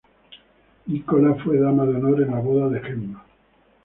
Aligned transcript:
Nicola 0.87 1.35
fue 1.43 1.59
dama 1.59 1.85
de 1.85 1.93
honor 1.97 2.23
en 2.23 2.31
la 2.31 2.39
boda 2.39 2.67
de 2.69 2.79
Gemma. 2.79 3.23